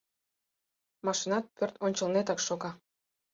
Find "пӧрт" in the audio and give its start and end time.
1.55-1.75